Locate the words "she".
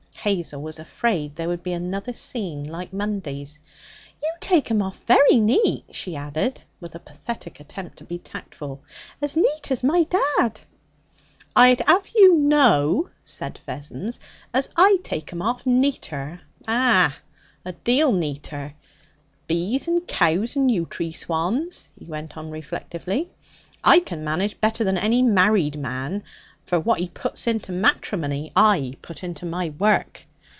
5.95-6.15